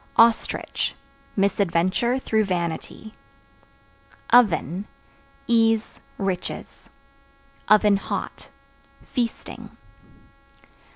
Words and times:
Ostrich 0.17 0.95
Misadventure 1.35 2.17
through 2.17 2.45
vanity. 2.45 3.13
Oven 4.33 4.87
Ease, 5.45 5.99
riches; 6.17 6.89
(hot) 7.69 8.49
feasting. 9.03 9.77